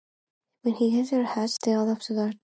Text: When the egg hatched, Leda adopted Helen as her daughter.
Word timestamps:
When 0.63 0.73
the 0.75 0.99
egg 0.99 1.09
hatched, 1.11 1.13
Leda 1.13 1.21
adopted 1.21 1.67
Helen 1.67 1.89
as 1.91 2.07
her 2.07 2.13
daughter. 2.15 2.39